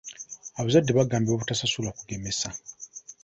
Abazadde 0.59 0.91
bagambibwa 0.97 1.35
obutasasulira 1.35 1.97
kugemesa. 1.99 2.47